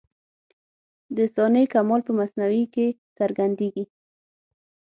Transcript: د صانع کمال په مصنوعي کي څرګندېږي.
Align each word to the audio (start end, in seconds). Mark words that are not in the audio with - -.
د 1.15 1.17
صانع 1.33 1.63
کمال 1.73 2.01
په 2.07 2.11
مصنوعي 2.19 2.65
کي 2.73 2.87
څرګندېږي. 3.17 3.85